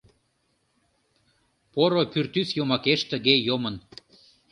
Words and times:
Поро 1.73 2.01
пӱртӱс 2.11 2.49
йомакеш 2.57 3.01
тыге 3.11 3.35
йомын 3.47 3.75